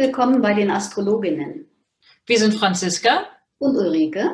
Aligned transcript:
Willkommen 0.00 0.40
bei 0.40 0.54
den 0.54 0.70
Astrologinnen. 0.70 1.68
Wir 2.24 2.38
sind 2.38 2.54
Franziska 2.54 3.26
und 3.58 3.76
Ulrike 3.76 4.30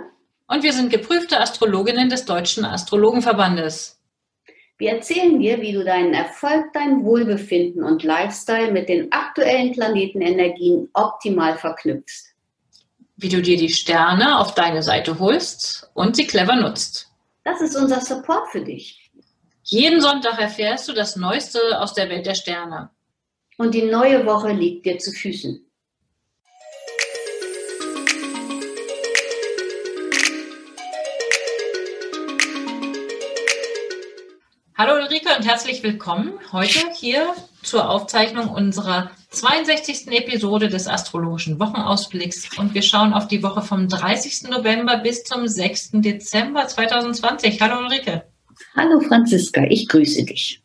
und 0.46 0.62
wir 0.62 0.72
sind 0.72 0.92
geprüfte 0.92 1.40
Astrologinnen 1.40 2.08
des 2.08 2.24
Deutschen 2.24 2.64
Astrologenverbandes. 2.64 4.00
Wir 4.79 4.92
erzählen 4.92 5.40
dir, 5.40 5.60
wie 5.60 5.72
du 5.72 5.82
deinen 5.82 6.14
Erfolg, 6.14 6.66
dein 6.72 7.02
Wohlbefinden 7.02 7.82
und 7.82 8.04
Lifestyle 8.04 8.70
mit 8.70 8.88
den 8.88 9.10
aktuellen 9.10 9.72
Planetenenergien 9.72 10.88
optimal 10.94 11.58
verknüpfst. 11.58 12.32
Wie 13.16 13.29
du 13.29 13.43
dir 13.43 13.57
die 13.57 13.68
Sterne 13.68 14.38
auf 14.38 14.54
deine 14.54 14.85
Seite 14.85 15.18
holst 15.18 15.90
und 15.94 16.14
sie 16.14 16.29
clever 16.29 16.54
nutzt. 16.54 17.08
Das 17.43 17.60
ist 17.60 17.74
unser 17.74 18.00
Support 18.00 18.50
für 18.52 18.60
dich. 18.60 19.10
Jeden 19.64 20.00
Sonntag 20.00 20.40
erfährst 20.40 20.86
du 20.86 20.93
das 20.93 21.16
Neueste 21.16 21.58
aus 21.80 21.93
der 21.93 22.08
Welt 22.08 22.24
der 22.24 22.36
Sterne 22.36 22.90
und 23.56 23.74
die 23.74 23.82
neue 23.82 24.26
Woche 24.26 24.52
liegt 24.52 24.86
dir 24.86 24.98
zu 24.98 25.12
Füßen. 25.12 25.62
Hallo 34.78 34.96
Ulrike 34.96 35.34
und 35.34 35.46
herzlich 35.46 35.82
willkommen 35.82 36.34
heute 36.52 36.80
hier 36.94 37.34
zur 37.62 37.88
Aufzeichnung 37.88 38.50
unserer 38.50 39.10
62. 39.30 40.08
Episode 40.08 40.68
des 40.68 40.86
astrologischen 40.86 41.58
Wochenausblicks 41.58 42.58
und 42.58 42.74
wir 42.74 42.82
schauen 42.82 43.14
auf 43.14 43.26
die 43.26 43.42
Woche 43.42 43.62
vom 43.62 43.88
30. 43.88 44.50
November 44.50 44.98
bis 44.98 45.24
zum 45.24 45.48
6. 45.48 45.92
Dezember 45.94 46.68
2020. 46.68 47.60
Hallo 47.62 47.78
Ulrike. 47.86 48.24
Hallo 48.76 49.00
Franziska, 49.00 49.64
ich 49.64 49.88
grüße 49.88 50.24
dich. 50.26 50.62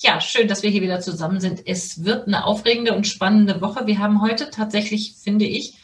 Ja, 0.00 0.20
schön, 0.20 0.46
dass 0.46 0.62
wir 0.62 0.70
hier 0.70 0.82
wieder 0.82 1.00
zusammen 1.00 1.40
sind. 1.40 1.66
Es 1.66 2.04
wird 2.04 2.28
eine 2.28 2.44
aufregende 2.44 2.94
und 2.94 3.08
spannende 3.08 3.60
Woche. 3.60 3.88
Wir 3.88 3.98
haben 3.98 4.22
heute 4.22 4.48
tatsächlich, 4.50 5.16
finde 5.20 5.44
ich, 5.44 5.74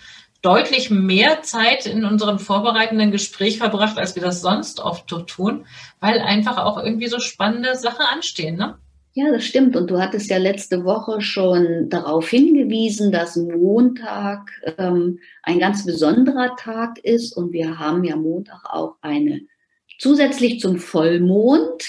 deutlich 0.40 0.88
mehr 0.88 1.42
Zeit 1.42 1.86
in 1.86 2.04
unserem 2.04 2.38
vorbereitenden 2.38 3.10
Gespräch 3.10 3.58
verbracht, 3.58 3.98
als 3.98 4.14
wir 4.14 4.22
das 4.22 4.40
sonst 4.40 4.78
oft 4.78 5.08
tun, 5.26 5.66
weil 5.98 6.20
einfach 6.20 6.58
auch 6.58 6.80
irgendwie 6.80 7.08
so 7.08 7.18
spannende 7.18 7.74
Sachen 7.74 8.06
anstehen, 8.06 8.56
ne? 8.56 8.78
Ja, 9.14 9.32
das 9.32 9.44
stimmt. 9.44 9.74
Und 9.74 9.90
du 9.90 10.00
hattest 10.00 10.30
ja 10.30 10.38
letzte 10.38 10.84
Woche 10.84 11.20
schon 11.20 11.88
darauf 11.88 12.28
hingewiesen, 12.28 13.10
dass 13.10 13.34
Montag 13.36 14.48
ähm, 14.78 15.18
ein 15.42 15.58
ganz 15.58 15.84
besonderer 15.84 16.54
Tag 16.56 16.98
ist. 16.98 17.36
Und 17.36 17.52
wir 17.52 17.80
haben 17.80 18.04
ja 18.04 18.14
Montag 18.14 18.64
auch 18.64 18.96
eine 19.02 19.40
zusätzlich 19.98 20.60
zum 20.60 20.78
Vollmond 20.78 21.84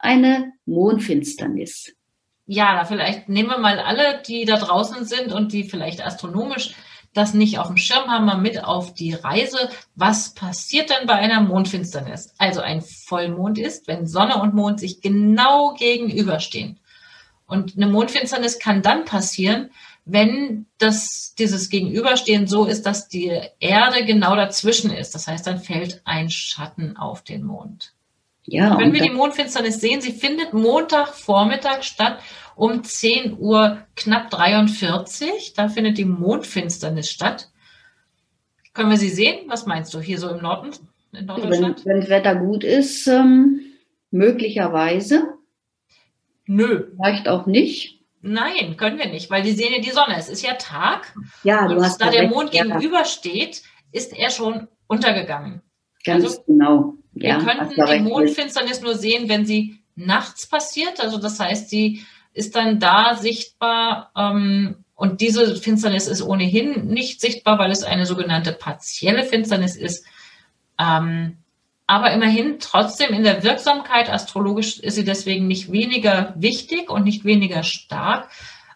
eine 0.00 0.52
Mondfinsternis. 0.70 1.92
Ja, 2.46 2.84
vielleicht 2.84 3.28
nehmen 3.28 3.50
wir 3.50 3.58
mal 3.58 3.78
alle, 3.78 4.22
die 4.26 4.44
da 4.44 4.56
draußen 4.56 5.04
sind 5.04 5.32
und 5.32 5.52
die 5.52 5.64
vielleicht 5.64 6.04
astronomisch 6.04 6.74
das 7.12 7.34
nicht 7.34 7.58
auf 7.58 7.66
dem 7.66 7.76
Schirm 7.76 8.08
haben, 8.08 8.24
mal 8.24 8.38
mit 8.38 8.62
auf 8.62 8.94
die 8.94 9.14
Reise. 9.14 9.68
Was 9.96 10.34
passiert 10.34 10.90
denn 10.90 11.06
bei 11.06 11.14
einer 11.14 11.40
Mondfinsternis? 11.40 12.34
Also 12.38 12.60
ein 12.60 12.82
Vollmond 12.82 13.58
ist, 13.58 13.88
wenn 13.88 14.06
Sonne 14.06 14.40
und 14.40 14.54
Mond 14.54 14.78
sich 14.78 15.00
genau 15.00 15.74
gegenüberstehen. 15.74 16.78
Und 17.46 17.76
eine 17.76 17.88
Mondfinsternis 17.88 18.60
kann 18.60 18.82
dann 18.82 19.04
passieren, 19.04 19.70
wenn 20.04 20.66
das, 20.78 21.34
dieses 21.36 21.68
Gegenüberstehen 21.68 22.46
so 22.46 22.64
ist, 22.64 22.86
dass 22.86 23.08
die 23.08 23.40
Erde 23.58 24.04
genau 24.04 24.36
dazwischen 24.36 24.92
ist. 24.92 25.14
Das 25.14 25.26
heißt, 25.26 25.46
dann 25.46 25.60
fällt 25.60 26.02
ein 26.04 26.30
Schatten 26.30 26.96
auf 26.96 27.22
den 27.22 27.42
Mond. 27.42 27.92
Ja, 28.44 28.78
Wenn 28.78 28.92
wir 28.92 29.02
die 29.02 29.10
Mondfinsternis 29.10 29.80
sehen, 29.80 30.00
sie 30.00 30.12
findet 30.12 30.52
Montagvormittag 30.52 31.82
statt 31.82 32.20
um 32.56 32.82
10 32.82 33.38
Uhr 33.38 33.78
knapp 33.96 34.30
43. 34.30 35.54
Da 35.54 35.68
findet 35.68 35.98
die 35.98 36.04
Mondfinsternis 36.04 37.10
statt. 37.10 37.50
Können 38.72 38.90
wir 38.90 38.96
sie 38.96 39.10
sehen? 39.10 39.48
Was 39.48 39.66
meinst 39.66 39.92
du 39.94 40.00
hier 40.00 40.18
so 40.18 40.28
im 40.28 40.42
Norden? 40.42 40.70
In 41.12 41.26
Norddeutschland? 41.26 41.84
Wenn, 41.84 41.94
wenn 41.94 42.00
das 42.00 42.10
Wetter 42.10 42.34
gut 42.36 42.64
ist, 42.64 43.06
ähm, 43.06 43.60
möglicherweise. 44.10 45.34
Nö. 46.46 46.92
Vielleicht 46.96 47.28
auch 47.28 47.46
nicht. 47.46 48.00
Nein, 48.22 48.76
können 48.76 48.98
wir 48.98 49.08
nicht, 49.08 49.30
weil 49.30 49.42
die 49.42 49.52
sehen 49.52 49.72
ja 49.72 49.80
die 49.80 49.90
Sonne. 49.90 50.16
Es 50.18 50.28
ist 50.28 50.42
ja 50.42 50.54
Tag. 50.54 51.14
Ja, 51.42 51.66
du 51.66 51.76
und 51.76 51.84
hast 51.84 52.00
da 52.00 52.10
der 52.10 52.28
Mond 52.28 52.52
ja. 52.52 52.64
gegenübersteht, 52.64 53.62
ist 53.92 54.12
er 54.12 54.30
schon 54.30 54.68
untergegangen. 54.86 55.62
Ganz 56.04 56.24
also, 56.24 56.42
genau. 56.46 56.94
Ja, 57.14 57.38
wir 57.38 57.46
könnten 57.46 57.74
die 57.74 58.00
Mondfinsternis 58.00 58.80
nur 58.80 58.94
sehen, 58.94 59.28
wenn 59.28 59.44
sie 59.44 59.80
nachts 59.96 60.46
passiert. 60.46 61.00
Also 61.00 61.18
das 61.18 61.40
heißt, 61.40 61.68
sie 61.68 62.04
ist 62.32 62.56
dann 62.56 62.78
da 62.78 63.14
sichtbar 63.14 64.10
ähm, 64.16 64.76
und 64.94 65.20
diese 65.20 65.56
Finsternis 65.56 66.06
ist 66.06 66.22
ohnehin 66.22 66.86
nicht 66.86 67.20
sichtbar, 67.20 67.58
weil 67.58 67.70
es 67.70 67.82
eine 67.82 68.06
sogenannte 68.06 68.52
partielle 68.52 69.24
Finsternis 69.24 69.76
ist. 69.76 70.04
Ähm, 70.78 71.38
aber 71.86 72.12
immerhin 72.12 72.58
trotzdem 72.60 73.12
in 73.12 73.24
der 73.24 73.42
Wirksamkeit 73.42 74.10
astrologisch 74.10 74.78
ist 74.78 74.94
sie 74.94 75.04
deswegen 75.04 75.48
nicht 75.48 75.72
weniger 75.72 76.34
wichtig 76.36 76.88
und 76.88 77.02
nicht 77.04 77.24
weniger 77.24 77.64
stark, 77.64 78.30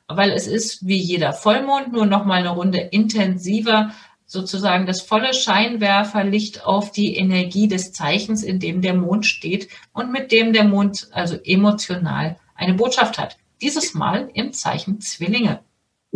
weil 0.09 0.33
es 0.33 0.49
ist 0.49 0.85
wie 0.87 0.97
jeder 0.97 1.33
Vollmond 1.33 1.93
nur 1.93 2.07
noch 2.07 2.25
mal 2.25 2.41
eine 2.41 2.51
Runde 2.51 2.79
intensiver 2.79 3.93
sozusagen 4.27 4.87
das 4.87 5.03
volle 5.03 5.35
Scheinwerferlicht 5.35 6.65
auf 6.65 6.91
die 6.91 7.17
Energie 7.17 7.69
des 7.69 7.93
Zeichens, 7.93 8.43
in 8.43 8.59
dem 8.59 8.81
der 8.81 8.95
Mond 8.95 9.27
steht 9.27 9.69
und 9.93 10.13
mit 10.13 10.33
dem 10.33 10.53
der 10.53 10.65
Mond 10.65 11.09
also 11.13 11.37
emotional 11.45 12.37
eine 12.55 12.75
Botschaft 12.75 13.19
hat. 13.19 13.37
Dieses 13.61 13.95
Mal 13.95 14.31
im 14.35 14.53
Zeichen 14.53 15.01
Zwillinge. 15.01 15.61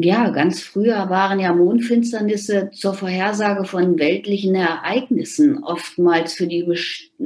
Ja, 0.01 0.31
ganz 0.31 0.63
früher 0.63 1.11
waren 1.11 1.41
ja 1.41 1.53
Mondfinsternisse 1.53 2.71
zur 2.73 2.95
Vorhersage 2.95 3.65
von 3.65 3.99
weltlichen 3.99 4.55
Ereignissen 4.55 5.65
oftmals 5.65 6.35
für 6.35 6.47
die, 6.47 6.65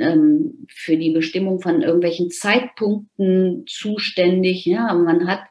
ähm, 0.01 0.67
für 0.69 0.97
die 0.97 1.11
Bestimmung 1.11 1.61
von 1.61 1.83
irgendwelchen 1.83 2.31
Zeitpunkten 2.31 3.65
zuständig. 3.67 4.65
Ja, 4.65 4.95
man 4.95 5.27
hat 5.27 5.43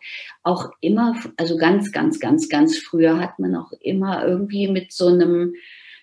auch 0.43 0.69
immer, 0.81 1.15
also 1.37 1.57
ganz, 1.57 1.91
ganz, 1.91 2.19
ganz, 2.19 2.49
ganz 2.49 2.77
früher 2.77 3.19
hat 3.19 3.39
man 3.39 3.55
auch 3.55 3.71
immer 3.79 4.25
irgendwie 4.25 4.67
mit 4.67 4.91
so 4.91 5.07
einem, 5.07 5.53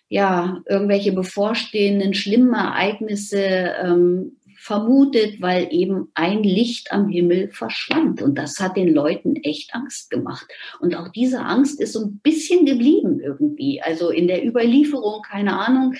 ja, 0.08 0.62
irgendwelche 0.66 1.12
bevorstehenden 1.12 2.14
schlimmen 2.14 2.54
Ereignisse 2.54 3.74
ähm, 3.82 4.38
vermutet, 4.60 5.40
weil 5.40 5.68
eben 5.70 6.08
ein 6.14 6.42
Licht 6.42 6.92
am 6.92 7.08
Himmel 7.08 7.48
verschwand. 7.48 8.20
Und 8.20 8.36
das 8.36 8.58
hat 8.58 8.76
den 8.76 8.92
Leuten 8.92 9.36
echt 9.36 9.74
Angst 9.74 10.10
gemacht. 10.10 10.46
Und 10.80 10.94
auch 10.94 11.08
diese 11.08 11.40
Angst 11.40 11.80
ist 11.80 11.92
so 11.92 12.04
ein 12.04 12.18
bisschen 12.18 12.66
geblieben 12.66 13.20
irgendwie. 13.20 13.80
Also 13.80 14.10
in 14.10 14.26
der 14.26 14.44
Überlieferung, 14.44 15.22
keine 15.22 15.58
Ahnung. 15.58 15.94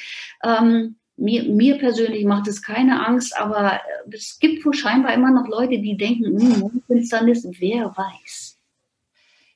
Ähm, 0.45 0.97
mir, 1.19 1.45
mir 1.45 1.79
persönlich 1.79 2.25
macht 2.25 2.49
es 2.49 2.63
keine 2.63 3.07
Angst, 3.07 3.37
aber 3.39 3.81
es 4.11 4.39
gibt 4.39 4.65
wohl 4.65 4.75
scheinbar 4.75 5.13
immer 5.15 5.31
noch 5.31 5.49
Leute, 5.49 5.79
die 5.79 5.97
denken, 5.97 6.41
hm, 6.41 6.61
Mondfinsternis, 6.61 7.47
wer 7.59 7.95
weiß. 7.97 8.59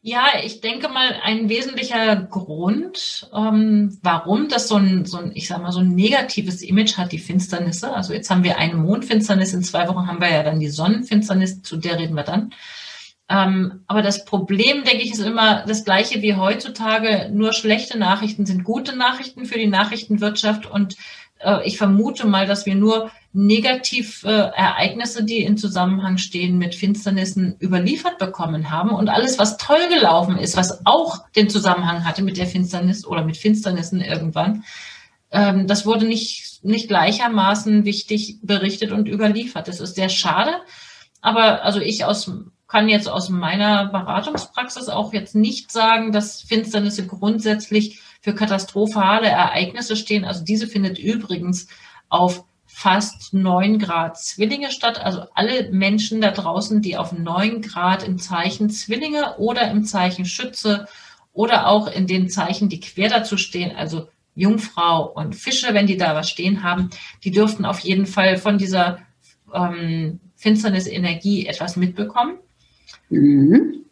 Ja, 0.05 0.27
ich 0.43 0.61
denke 0.61 0.89
mal, 0.89 1.21
ein 1.23 1.49
wesentlicher 1.49 2.17
Grund, 2.17 3.31
ähm, 3.33 3.97
warum 4.03 4.49
das 4.49 4.67
so 4.67 4.75
ein, 4.75 5.05
so 5.05 5.19
ein, 5.19 5.31
ich 5.35 5.47
sag 5.47 5.63
mal, 5.63 5.71
so 5.71 5.79
ein 5.79 5.95
negatives 5.95 6.61
Image 6.61 6.99
hat, 6.99 7.13
die 7.13 7.21
Finsternisse. 7.21 7.93
Also 7.95 8.13
jetzt 8.13 8.29
haben 8.29 8.43
wir 8.43 8.59
eine 8.59 8.75
Mondfinsternis, 8.75 9.53
in 9.53 9.63
zwei 9.63 9.87
Wochen 9.87 10.09
haben 10.09 10.21
wir 10.21 10.29
ja 10.29 10.43
dann 10.43 10.59
die 10.59 10.71
Sonnenfinsternis, 10.71 11.63
zu 11.63 11.77
der 11.77 12.01
reden 12.01 12.17
wir 12.17 12.25
dann. 12.25 12.53
Ähm, 13.29 13.85
aber 13.87 14.03
das 14.03 14.25
Problem, 14.25 14.83
denke 14.83 15.05
ich, 15.05 15.13
ist 15.13 15.21
immer 15.21 15.65
das 15.67 15.85
gleiche 15.85 16.21
wie 16.21 16.35
heutzutage. 16.35 17.31
Nur 17.33 17.53
schlechte 17.53 17.97
Nachrichten 17.97 18.45
sind 18.45 18.65
gute 18.65 18.97
Nachrichten 18.97 19.47
für 19.47 19.59
die 19.59 19.69
Nachrichtenwirtschaft 19.69 20.67
und 20.67 20.95
äh, 20.95 20.97
ich 21.65 21.79
vermute 21.79 22.27
mal, 22.27 22.47
dass 22.47 22.67
wir 22.67 22.75
nur 22.75 23.11
Negativereignisse, 23.33 25.21
äh, 25.21 25.25
die 25.25 25.43
in 25.43 25.57
Zusammenhang 25.57 26.19
stehen 26.19 26.59
mit 26.59 26.75
Finsternissen, 26.75 27.57
überliefert 27.61 28.19
bekommen 28.19 28.71
haben. 28.71 28.91
Und 28.91 29.09
alles, 29.09 29.39
was 29.39 29.57
toll 29.57 29.89
gelaufen 29.89 30.37
ist, 30.37 30.57
was 30.57 30.85
auch 30.85 31.29
den 31.31 31.49
Zusammenhang 31.49 32.05
hatte 32.05 32.23
mit 32.23 32.37
der 32.37 32.47
Finsternis 32.47 33.07
oder 33.07 33.25
mit 33.25 33.37
Finsternissen 33.37 34.01
irgendwann, 34.01 34.65
ähm, 35.31 35.67
das 35.67 35.87
wurde 35.87 36.07
nicht, 36.07 36.63
nicht 36.63 36.89
gleichermaßen 36.89 37.85
wichtig 37.85 38.39
berichtet 38.43 38.93
und 38.93 39.09
überliefert. 39.09 39.67
Das 39.67 39.81
ist 39.81 39.95
sehr 39.95 40.11
schade. 40.11 40.53
Aber 41.23 41.65
also 41.65 41.81
ich 41.81 42.05
aus, 42.05 42.31
kann 42.69 42.89
jetzt 42.89 43.09
aus 43.09 43.31
meiner 43.31 43.87
Beratungspraxis 43.87 44.89
auch 44.89 45.13
jetzt 45.13 45.35
nicht 45.35 45.73
sagen, 45.73 46.13
dass 46.13 46.43
Finsternisse 46.43 47.07
grundsätzlich 47.07 48.01
für 48.23 48.35
katastrophale 48.35 49.27
Ereignisse 49.27 49.97
stehen. 49.97 50.25
Also 50.25 50.45
diese 50.45 50.67
findet 50.67 50.99
übrigens 50.99 51.67
auf 52.09 52.45
fast 52.67 53.35
neun 53.35 53.79
Grad 53.79 54.19
Zwillinge 54.19 54.71
statt. 54.71 55.05
Also 55.05 55.25
alle 55.35 55.71
Menschen 55.71 56.21
da 56.21 56.31
draußen, 56.31 56.81
die 56.81 56.97
auf 56.97 57.13
neun 57.13 57.61
Grad 57.61 58.03
im 58.03 58.19
Zeichen 58.19 58.71
Zwillinge 58.71 59.37
oder 59.39 59.71
im 59.71 59.85
Zeichen 59.85 60.25
Schütze 60.25 60.87
oder 61.33 61.67
auch 61.67 61.89
in 61.89 62.07
den 62.07 62.29
Zeichen, 62.29 62.69
die 62.69 62.81
quer 62.81 63.09
dazu 63.09 63.37
stehen, 63.37 63.75
also 63.75 64.09
Jungfrau 64.35 65.13
und 65.13 65.35
Fische, 65.35 65.75
wenn 65.75 65.87
die 65.87 65.97
da 65.97 66.15
was 66.15 66.31
stehen 66.31 66.63
haben, 66.63 66.91
die 67.25 67.33
dürften 67.33 67.65
auf 67.67 67.81
jeden 67.81 68.07
Fall 68.07 68.39
von 68.39 68.57
dieser 68.57 69.01
ähm, 69.53 70.21
Finsternisenergie 70.37 71.47
etwas 71.47 71.77
mitbekommen. 71.77 72.39
Mhm. 73.11 73.85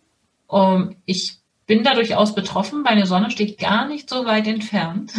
Um, 0.46 0.96
ich 1.04 1.39
bin 1.70 1.84
da 1.84 1.94
durchaus 1.94 2.34
betroffen. 2.34 2.82
Meine 2.82 3.06
Sonne 3.06 3.30
steht 3.30 3.56
gar 3.56 3.86
nicht 3.86 4.10
so 4.10 4.26
weit 4.26 4.48
entfernt. 4.48 5.12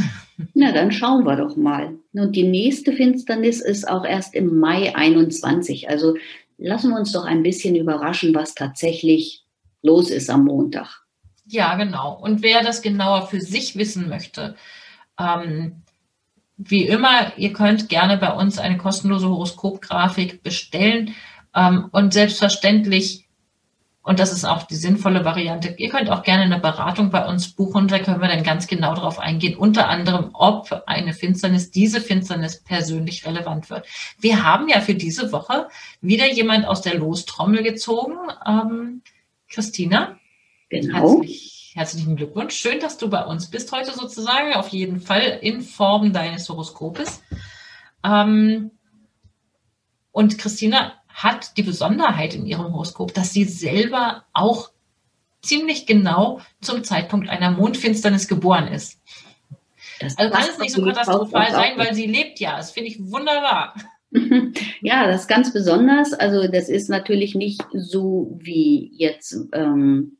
Na, 0.53 0.73
dann 0.73 0.91
schauen 0.91 1.23
wir 1.23 1.37
doch 1.37 1.55
mal. 1.55 1.93
Und 2.11 2.35
die 2.35 2.43
nächste 2.43 2.91
Finsternis 2.91 3.61
ist 3.61 3.87
auch 3.87 4.03
erst 4.03 4.35
im 4.35 4.59
Mai 4.59 4.93
21. 4.93 5.89
Also 5.89 6.15
lassen 6.57 6.89
wir 6.89 6.99
uns 6.99 7.13
doch 7.13 7.23
ein 7.23 7.41
bisschen 7.41 7.77
überraschen, 7.77 8.35
was 8.35 8.53
tatsächlich 8.53 9.45
los 9.81 10.09
ist 10.09 10.29
am 10.29 10.43
Montag. 10.43 11.05
Ja, 11.45 11.75
genau. 11.75 12.19
Und 12.21 12.43
wer 12.43 12.61
das 12.63 12.81
genauer 12.81 13.27
für 13.27 13.39
sich 13.39 13.77
wissen 13.77 14.09
möchte, 14.09 14.55
ähm, 15.17 15.83
wie 16.57 16.83
immer, 16.83 17.31
ihr 17.37 17.53
könnt 17.53 17.87
gerne 17.87 18.17
bei 18.17 18.33
uns 18.33 18.59
eine 18.59 18.77
kostenlose 18.77 19.29
Horoskopgrafik 19.29 20.43
bestellen. 20.43 21.15
Ähm, 21.55 21.87
und 21.93 22.13
selbstverständlich 22.13 23.29
und 24.03 24.19
das 24.19 24.31
ist 24.31 24.45
auch 24.45 24.63
die 24.63 24.75
sinnvolle 24.75 25.25
Variante. 25.25 25.75
Ihr 25.77 25.89
könnt 25.89 26.09
auch 26.09 26.23
gerne 26.23 26.43
eine 26.43 26.59
Beratung 26.59 27.11
bei 27.11 27.23
uns 27.27 27.49
buchen. 27.49 27.87
Da 27.87 27.99
können 27.99 28.19
wir 28.19 28.29
dann 28.29 28.43
ganz 28.43 28.65
genau 28.65 28.95
darauf 28.95 29.19
eingehen. 29.19 29.55
Unter 29.55 29.89
anderem, 29.89 30.31
ob 30.33 30.83
eine 30.87 31.13
Finsternis, 31.13 31.69
diese 31.69 32.01
Finsternis 32.01 32.63
persönlich 32.63 33.27
relevant 33.27 33.69
wird. 33.69 33.85
Wir 34.19 34.43
haben 34.43 34.69
ja 34.69 34.81
für 34.81 34.95
diese 34.95 35.31
Woche 35.31 35.67
wieder 36.01 36.27
jemand 36.31 36.65
aus 36.65 36.81
der 36.81 36.95
Lostrommel 36.95 37.61
gezogen. 37.61 38.15
Ähm, 38.43 39.03
Christina. 39.47 40.17
Genau. 40.69 41.21
Herzlich, 41.21 41.73
herzlichen 41.75 42.15
Glückwunsch. 42.15 42.55
Schön, 42.55 42.79
dass 42.79 42.97
du 42.97 43.07
bei 43.07 43.23
uns 43.23 43.51
bist 43.51 43.71
heute 43.71 43.93
sozusagen. 43.93 44.53
Auf 44.53 44.69
jeden 44.69 44.99
Fall 44.99 45.39
in 45.41 45.61
Form 45.61 46.11
deines 46.11 46.49
Horoskopes. 46.49 47.21
Ähm, 48.03 48.71
und 50.11 50.39
Christina, 50.39 50.93
hat 51.13 51.57
die 51.57 51.63
Besonderheit 51.63 52.33
in 52.35 52.45
ihrem 52.45 52.73
Horoskop, 52.73 53.13
dass 53.13 53.33
sie 53.33 53.45
selber 53.45 54.25
auch 54.33 54.71
ziemlich 55.41 55.85
genau 55.85 56.41
zum 56.61 56.83
Zeitpunkt 56.83 57.29
einer 57.29 57.51
Mondfinsternis 57.51 58.27
geboren 58.27 58.67
ist. 58.67 58.99
Das 59.99 60.17
also 60.17 60.33
kann 60.33 60.49
es 60.49 60.57
nicht 60.57 60.73
so 60.73 60.83
katastrophal 60.83 61.51
sein, 61.51 61.73
weil 61.77 61.93
sie 61.93 62.07
lebt 62.07 62.39
ja. 62.39 62.57
Das 62.57 62.71
finde 62.71 62.89
ich 62.89 63.11
wunderbar. 63.11 63.75
Ja, 64.81 65.07
das 65.07 65.21
ist 65.21 65.27
ganz 65.27 65.53
besonders. 65.53 66.11
Also 66.11 66.47
das 66.47 66.67
ist 66.67 66.89
natürlich 66.89 67.33
nicht 67.35 67.63
so 67.71 68.37
wie 68.41 68.91
jetzt 68.95 69.37
ähm, 69.53 70.17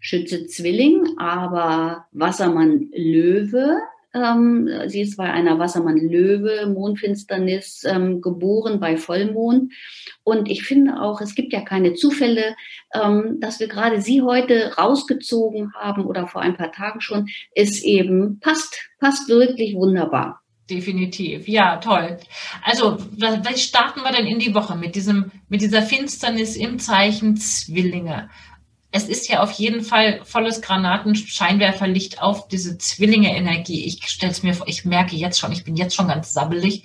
Schütze 0.00 0.46
Zwilling, 0.46 1.18
aber 1.18 2.06
Wassermann 2.12 2.90
Löwe 2.94 3.80
ähm, 4.14 4.68
sie 4.86 5.00
ist 5.00 5.16
bei 5.16 5.30
einer 5.30 5.58
Wassermann-Löwe, 5.58 6.66
Mondfinsternis, 6.66 7.84
ähm, 7.84 8.20
geboren 8.20 8.80
bei 8.80 8.96
Vollmond. 8.96 9.72
Und 10.24 10.50
ich 10.50 10.64
finde 10.64 11.00
auch, 11.00 11.20
es 11.20 11.34
gibt 11.34 11.52
ja 11.52 11.62
keine 11.62 11.94
Zufälle, 11.94 12.54
ähm, 12.94 13.38
dass 13.40 13.60
wir 13.60 13.68
gerade 13.68 14.00
sie 14.00 14.22
heute 14.22 14.74
rausgezogen 14.76 15.72
haben 15.74 16.04
oder 16.04 16.26
vor 16.26 16.42
ein 16.42 16.56
paar 16.56 16.72
Tagen 16.72 17.00
schon, 17.00 17.28
ist 17.54 17.82
eben, 17.84 18.38
passt, 18.40 18.90
passt 18.98 19.28
wirklich 19.28 19.74
wunderbar. 19.74 20.42
Definitiv, 20.70 21.48
ja, 21.48 21.78
toll. 21.78 22.18
Also, 22.62 22.96
was 23.18 23.62
starten 23.62 24.00
wir 24.00 24.12
denn 24.12 24.26
in 24.26 24.38
die 24.38 24.54
Woche 24.54 24.76
mit 24.76 24.94
diesem, 24.94 25.32
mit 25.48 25.60
dieser 25.60 25.82
Finsternis 25.82 26.56
im 26.56 26.78
Zeichen 26.78 27.36
Zwillinge? 27.36 28.30
Es 28.92 29.08
ist 29.08 29.28
ja 29.28 29.42
auf 29.42 29.52
jeden 29.52 29.82
Fall 29.82 30.20
volles 30.22 30.60
Granatenscheinwerferlicht 30.60 32.20
auf 32.22 32.46
diese 32.48 32.76
Zwillinge-Energie. 32.76 33.86
Ich 33.86 34.06
stelle 34.06 34.32
es 34.32 34.42
mir 34.42 34.54
vor, 34.54 34.68
ich 34.68 34.84
merke 34.84 35.16
jetzt 35.16 35.40
schon, 35.40 35.50
ich 35.50 35.64
bin 35.64 35.76
jetzt 35.76 35.94
schon 35.94 36.08
ganz 36.08 36.32
sabbelig. 36.32 36.84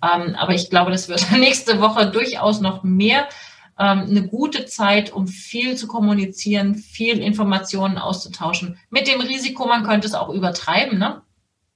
Ähm, 0.00 0.36
aber 0.36 0.54
ich 0.54 0.70
glaube, 0.70 0.92
das 0.92 1.08
wird 1.08 1.32
nächste 1.38 1.80
Woche 1.80 2.10
durchaus 2.10 2.60
noch 2.60 2.84
mehr. 2.84 3.28
Ähm, 3.76 4.06
eine 4.08 4.28
gute 4.28 4.66
Zeit, 4.66 5.12
um 5.12 5.26
viel 5.26 5.76
zu 5.76 5.88
kommunizieren, 5.88 6.76
viel 6.76 7.18
Informationen 7.18 7.98
auszutauschen. 7.98 8.78
Mit 8.90 9.08
dem 9.08 9.20
Risiko, 9.20 9.66
man 9.66 9.82
könnte 9.82 10.06
es 10.06 10.14
auch 10.14 10.28
übertreiben, 10.28 10.98
ne? 10.98 11.22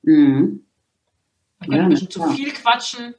Mhm. 0.02 0.64
Man 1.58 1.68
könnte 1.68 1.76
ja, 1.76 1.82
ein 1.82 1.88
bisschen 1.88 2.10
zu 2.10 2.24
viel 2.30 2.52
quatschen. 2.52 3.14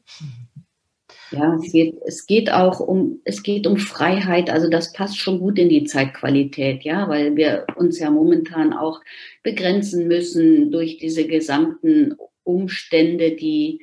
Ja, 1.34 1.56
es 1.56 1.72
geht, 1.72 1.96
es 2.06 2.28
geht 2.28 2.52
auch 2.52 2.80
um, 2.80 3.20
es 3.26 3.44
geht 3.44 3.66
um 3.68 3.78
Freiheit. 3.78 4.50
Also 4.50 4.70
das 4.70 4.94
passt 4.94 5.18
schon 5.18 5.40
gut 5.40 5.58
in 5.58 5.70
die 5.70 5.86
Zeitqualität, 5.86 6.84
ja, 6.84 7.10
weil 7.10 7.36
wir 7.36 7.66
uns 7.76 8.00
ja 8.00 8.10
momentan 8.10 8.74
auch 8.74 9.02
begrenzen 9.42 10.08
müssen 10.08 10.72
durch 10.72 10.98
diese 10.98 11.26
gesamten 11.26 12.16
Umstände, 12.44 13.32
die 13.32 13.82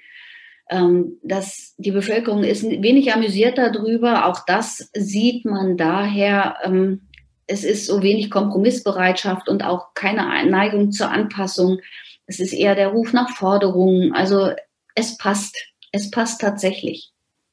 ähm, 0.70 1.18
dass 1.24 1.74
die 1.78 1.90
Bevölkerung 1.90 2.44
ist 2.44 2.62
wenig 2.62 3.12
amüsiert 3.12 3.58
darüber. 3.58 4.26
Auch 4.26 4.44
das 4.46 4.88
sieht 4.94 5.44
man 5.44 5.76
daher. 5.76 6.56
Ähm, 6.62 7.08
es 7.48 7.64
ist 7.64 7.86
so 7.86 8.02
wenig 8.02 8.30
Kompromissbereitschaft 8.30 9.48
und 9.48 9.64
auch 9.64 9.92
keine 9.94 10.22
Neigung 10.48 10.92
zur 10.92 11.10
Anpassung. 11.10 11.80
Es 12.26 12.38
ist 12.38 12.52
eher 12.52 12.76
der 12.76 12.88
Ruf 12.88 13.12
nach 13.12 13.30
Forderungen. 13.30 14.14
Also 14.14 14.52
es 14.94 15.18
passt. 15.18 15.56
Es 15.92 16.12
passt 16.12 16.40
tatsächlich. 16.40 17.09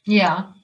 Ja. 0.07 0.55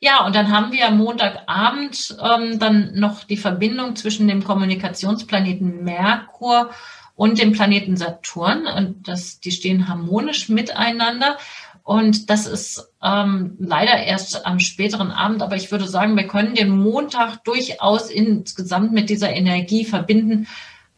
Ja, 0.00 0.26
und 0.26 0.34
dann 0.34 0.50
haben 0.50 0.72
wir 0.72 0.88
am 0.88 0.98
Montagabend 0.98 2.16
ähm, 2.20 2.58
dann 2.58 2.94
noch 2.94 3.24
die 3.24 3.36
Verbindung 3.36 3.94
zwischen 3.94 4.26
dem 4.26 4.42
Kommunikationsplaneten 4.42 5.84
Merkur 5.84 6.70
und 7.14 7.38
dem 7.38 7.52
Planeten 7.52 7.96
Saturn. 7.96 8.66
Und 8.66 9.06
das, 9.06 9.40
die 9.40 9.52
stehen 9.52 9.88
harmonisch 9.88 10.48
miteinander. 10.48 11.36
Und 11.84 12.30
das 12.30 12.46
ist 12.46 12.92
ähm, 13.02 13.56
leider 13.58 13.96
erst 13.96 14.46
am 14.46 14.60
späteren 14.60 15.10
Abend, 15.10 15.42
aber 15.42 15.56
ich 15.56 15.70
würde 15.70 15.88
sagen, 15.88 16.16
wir 16.16 16.28
können 16.28 16.54
den 16.54 16.70
Montag 16.70 17.44
durchaus 17.44 18.08
insgesamt 18.08 18.92
mit 18.92 19.10
dieser 19.10 19.32
Energie 19.32 19.84
verbinden. 19.84 20.46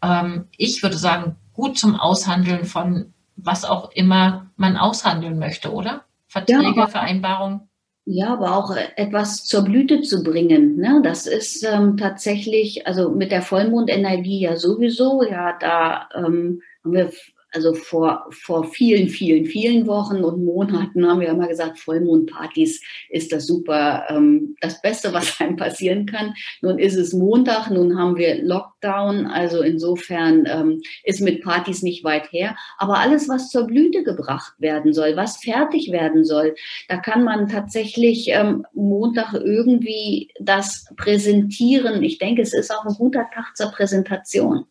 Ähm, 0.02 0.46
ich 0.56 0.82
würde 0.82 0.98
sagen, 0.98 1.36
gut 1.54 1.78
zum 1.78 1.98
Aushandeln 1.98 2.64
von 2.64 3.12
was 3.36 3.64
auch 3.64 3.90
immer 3.92 4.50
man 4.56 4.76
aushandeln 4.76 5.38
möchte, 5.38 5.72
oder? 5.72 6.04
Verträge, 6.34 6.80
ja, 6.80 6.86
Vereinbarungen. 6.88 7.70
Ja, 8.06 8.32
aber 8.34 8.56
auch 8.56 8.76
etwas 8.96 9.44
zur 9.44 9.62
Blüte 9.62 10.02
zu 10.02 10.24
bringen. 10.24 10.76
Ne? 10.76 11.00
Das 11.02 11.26
ist 11.26 11.62
ähm, 11.64 11.96
tatsächlich, 11.96 12.86
also 12.86 13.10
mit 13.10 13.30
der 13.30 13.40
Vollmondenergie 13.40 14.40
ja 14.40 14.56
sowieso, 14.56 15.22
ja, 15.22 15.56
da 15.58 16.08
ähm, 16.14 16.60
haben 16.82 16.92
wir 16.92 17.12
also 17.54 17.72
vor, 17.72 18.26
vor 18.30 18.64
vielen, 18.64 19.08
vielen, 19.08 19.44
vielen 19.44 19.86
Wochen 19.86 20.24
und 20.24 20.44
Monaten 20.44 21.06
haben 21.06 21.20
wir 21.20 21.28
immer 21.28 21.46
gesagt, 21.46 21.78
Vollmondpartys 21.78 22.82
ist 23.08 23.32
das 23.32 23.46
super, 23.46 24.06
ähm, 24.08 24.56
das 24.60 24.82
Beste, 24.82 25.12
was 25.12 25.40
einem 25.40 25.56
passieren 25.56 26.06
kann. 26.06 26.34
Nun 26.62 26.78
ist 26.78 26.96
es 26.96 27.12
Montag, 27.12 27.70
nun 27.70 27.96
haben 27.96 28.16
wir 28.16 28.42
Lockdown, 28.42 29.26
also 29.26 29.62
insofern 29.62 30.46
ähm, 30.46 30.82
ist 31.04 31.20
mit 31.20 31.42
Partys 31.42 31.82
nicht 31.82 32.02
weit 32.02 32.32
her. 32.32 32.56
Aber 32.78 32.98
alles, 32.98 33.28
was 33.28 33.50
zur 33.50 33.68
Blüte 33.68 34.02
gebracht 34.02 34.54
werden 34.58 34.92
soll, 34.92 35.16
was 35.16 35.36
fertig 35.36 35.92
werden 35.92 36.24
soll, 36.24 36.56
da 36.88 36.96
kann 36.96 37.22
man 37.22 37.48
tatsächlich 37.48 38.28
ähm, 38.30 38.66
Montag 38.72 39.32
irgendwie 39.32 40.30
das 40.40 40.86
präsentieren. 40.96 42.02
Ich 42.02 42.18
denke, 42.18 42.42
es 42.42 42.52
ist 42.52 42.74
auch 42.74 42.84
ein 42.84 42.94
guter 42.94 43.28
Tag 43.32 43.56
zur 43.56 43.70
Präsentation. 43.70 44.66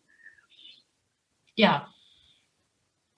Ja, 1.56 1.93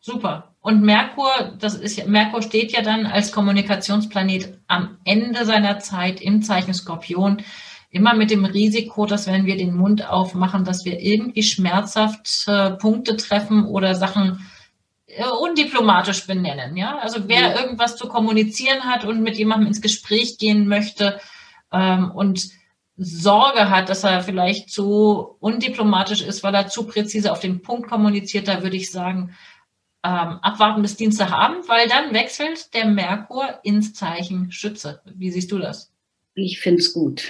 Super. 0.07 0.55
Und 0.61 0.83
Merkur, 0.83 1.57
das 1.59 1.75
ist 1.75 2.07
Merkur 2.07 2.41
steht 2.41 2.71
ja 2.71 2.81
dann 2.81 3.07
als 3.07 3.33
Kommunikationsplanet 3.33 4.57
am 4.69 4.99
Ende 5.03 5.45
seiner 5.45 5.81
Zeit 5.81 6.21
im 6.21 6.43
Zeichen 6.43 6.75
Skorpion. 6.75 7.43
Immer 7.91 8.15
mit 8.15 8.31
dem 8.31 8.45
Risiko, 8.45 9.07
dass 9.07 9.27
wenn 9.27 9.47
wir 9.47 9.57
den 9.57 9.75
Mund 9.75 10.09
aufmachen, 10.09 10.65
dass 10.65 10.85
wir 10.85 11.01
irgendwie 11.01 11.43
schmerzhaft 11.43 12.45
äh, 12.47 12.71
Punkte 12.71 13.17
treffen 13.17 13.67
oder 13.67 13.97
Sachen 13.97 14.47
äh, 15.07 15.25
undiplomatisch 15.25 16.25
benennen. 16.25 16.77
Ja, 16.77 16.99
also 16.99 17.27
wer 17.27 17.41
ja. 17.41 17.61
irgendwas 17.61 17.97
zu 17.97 18.07
kommunizieren 18.07 18.85
hat 18.85 19.05
und 19.05 19.25
mit 19.25 19.37
jemandem 19.37 19.67
ins 19.67 19.81
Gespräch 19.81 20.39
gehen 20.39 20.69
möchte 20.69 21.19
ähm, 21.73 22.13
und 22.13 22.49
Sorge 22.97 23.71
hat, 23.71 23.89
dass 23.89 24.05
er 24.05 24.23
vielleicht 24.23 24.71
zu 24.71 25.37
undiplomatisch 25.41 26.23
ist, 26.23 26.45
weil 26.45 26.55
er 26.55 26.69
zu 26.69 26.87
präzise 26.87 27.33
auf 27.33 27.41
den 27.41 27.61
Punkt 27.61 27.89
kommuniziert, 27.89 28.47
da 28.47 28.63
würde 28.63 28.77
ich 28.77 28.93
sagen, 28.93 29.35
ähm, 30.07 30.39
abwarten 30.41 30.83
bis 30.83 30.97
Dienstagabend, 30.97 31.69
weil 31.69 31.89
dann 31.89 32.15
wechselt 32.15 32.73
der 32.75 32.85
Merkur 32.87 33.59
ins 33.65 33.93
Zeichen 33.93 34.53
Schütze. 34.53 35.01
Wie 35.05 35.33
siehst 35.33 35.51
du 35.51 35.59
das? 35.59 35.93
Ich 36.35 36.61
finde 36.61 36.81
es 36.81 36.93
gut. 36.93 37.29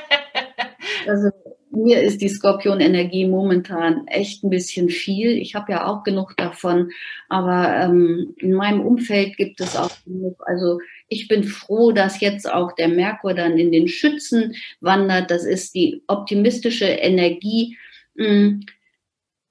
also 1.06 1.30
mir 1.70 2.00
ist 2.00 2.22
die 2.22 2.30
Skorpion-Energie 2.30 3.26
momentan 3.26 4.06
echt 4.06 4.42
ein 4.42 4.48
bisschen 4.48 4.88
viel. 4.88 5.36
Ich 5.36 5.54
habe 5.54 5.72
ja 5.72 5.86
auch 5.86 6.02
genug 6.02 6.34
davon, 6.38 6.92
aber 7.28 7.76
ähm, 7.76 8.34
in 8.38 8.54
meinem 8.54 8.80
Umfeld 8.80 9.36
gibt 9.36 9.60
es 9.60 9.76
auch 9.76 9.92
genug. 10.06 10.42
Also 10.46 10.78
ich 11.08 11.28
bin 11.28 11.44
froh, 11.44 11.92
dass 11.92 12.20
jetzt 12.20 12.50
auch 12.50 12.72
der 12.72 12.88
Merkur 12.88 13.34
dann 13.34 13.58
in 13.58 13.70
den 13.70 13.88
Schützen 13.88 14.54
wandert. 14.80 15.30
Das 15.30 15.44
ist 15.44 15.74
die 15.74 16.02
optimistische 16.06 16.86
Energie. 16.86 17.76
Hm, 18.16 18.64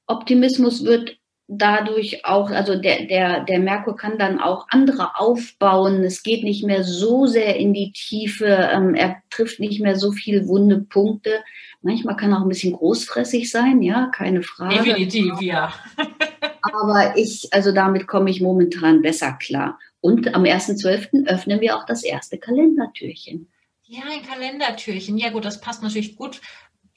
Optimismus 0.08 0.84
wird 0.86 1.20
dadurch 1.48 2.26
auch, 2.26 2.50
also 2.50 2.76
der, 2.76 3.06
der, 3.06 3.44
der 3.44 3.60
Merkur 3.60 3.96
kann 3.96 4.18
dann 4.18 4.40
auch 4.40 4.66
andere 4.70 5.20
aufbauen. 5.20 6.04
Es 6.04 6.24
geht 6.24 6.44
nicht 6.44 6.64
mehr 6.66 6.84
so 6.84 7.28
sehr 7.28 7.56
in 7.58 7.74
die 7.74 7.92
Tiefe. 7.92 8.46
Ähm, 8.46 8.96
er 8.96 9.18
trifft 9.30 9.60
nicht 9.60 9.82
mehr 9.82 9.96
so 9.96 10.12
viele 10.12 10.48
wunde 10.48 10.80
Punkte. 10.80 11.44
Manchmal 11.82 12.16
kann 12.16 12.32
er 12.32 12.40
auch 12.40 12.44
ein 12.44 12.50
bisschen 12.50 12.74
großfressig 12.74 13.52
sein, 13.52 13.82
ja, 13.84 14.08
keine 14.08 14.42
Frage. 14.42 14.84
Definitiv, 14.84 15.40
ja. 15.42 15.72
Aber 16.62 17.16
ich, 17.16 17.48
also 17.52 17.72
damit 17.72 18.08
komme 18.08 18.32
ich 18.32 18.42
momentan 18.42 19.04
besser 19.04 19.34
klar. 19.34 19.78
Und 20.02 20.34
am 20.34 20.44
1.12. 20.44 21.28
öffnen 21.28 21.62
wir 21.62 21.78
auch 21.78 21.86
das 21.86 22.04
erste 22.04 22.40
Kalendertürchen. 22.40 23.52
Ja, 23.84 24.02
ein 24.12 24.26
Kalendertürchen. 24.26 25.18
Ja, 25.18 25.30
gut, 25.30 25.46
das 25.46 25.62
passt 25.62 25.84
natürlich 25.84 26.16
gut 26.16 26.42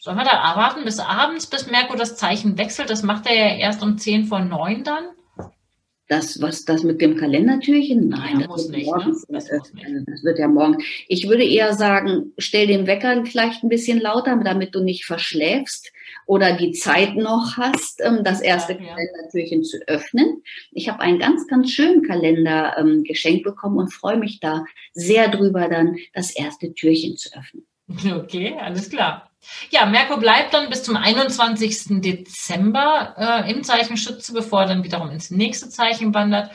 Sollen 0.00 0.16
wir 0.16 0.24
da 0.24 0.54
warten 0.56 0.84
bis 0.84 1.00
abends, 1.00 1.46
bis 1.48 1.68
Merkur 1.68 1.96
das 1.96 2.16
Zeichen 2.16 2.56
wechselt? 2.56 2.88
Das 2.88 3.02
macht 3.02 3.26
er 3.26 3.34
ja 3.34 3.56
erst 3.56 3.82
um 3.82 3.98
10 3.98 4.26
vor 4.26 4.38
9 4.38 4.84
dann. 4.84 5.04
Das, 6.06 6.40
was 6.40 6.64
das 6.64 6.84
mit 6.84 7.02
dem 7.02 7.16
Kalendertürchen? 7.16 8.08
Nein, 8.08 8.40
ja, 8.40 8.46
das, 8.46 8.48
muss 8.48 8.68
nicht, 8.70 8.86
morgens, 8.86 9.28
ne? 9.28 9.34
das, 9.34 9.48
das, 9.48 9.72
das, 10.06 10.24
wird 10.24 10.38
ja 10.38 10.48
morgen. 10.48 10.78
Ich 11.06 11.28
würde 11.28 11.44
eher 11.44 11.74
sagen, 11.74 12.32
stell 12.38 12.66
den 12.66 12.86
Wecker 12.86 13.26
vielleicht 13.26 13.62
ein 13.62 13.68
bisschen 13.68 14.00
lauter, 14.00 14.40
damit 14.42 14.74
du 14.74 14.80
nicht 14.82 15.04
verschläfst 15.04 15.92
oder 16.24 16.56
die 16.56 16.72
Zeit 16.72 17.16
noch 17.16 17.58
hast, 17.58 18.00
ähm, 18.02 18.20
das 18.22 18.40
erste 18.40 18.74
ja, 18.74 18.80
ja. 18.80 18.94
Kalendertürchen 18.94 19.64
zu 19.64 19.78
öffnen. 19.86 20.42
Ich 20.72 20.88
habe 20.88 21.00
einen 21.00 21.18
ganz, 21.18 21.46
ganz 21.46 21.70
schönen 21.72 22.02
Kalender 22.02 22.76
ähm, 22.78 23.02
geschenkt 23.04 23.42
bekommen 23.44 23.76
und 23.76 23.92
freue 23.92 24.16
mich 24.16 24.40
da 24.40 24.64
sehr 24.92 25.28
drüber, 25.28 25.68
dann 25.68 25.96
das 26.14 26.34
erste 26.34 26.72
Türchen 26.72 27.18
zu 27.18 27.36
öffnen. 27.36 27.67
Okay, 28.14 28.56
alles 28.60 28.90
klar. 28.90 29.30
Ja, 29.70 29.86
Merkur 29.86 30.18
bleibt 30.18 30.52
dann 30.52 30.68
bis 30.68 30.82
zum 30.82 30.96
21. 30.96 32.00
Dezember 32.02 33.14
äh, 33.16 33.50
im 33.50 33.62
Zeichen 33.64 33.96
Schütze, 33.96 34.32
bevor 34.32 34.62
er 34.62 34.68
dann 34.68 34.84
wiederum 34.84 35.10
ins 35.10 35.30
nächste 35.30 35.68
Zeichen 35.68 36.12
wandert. 36.12 36.50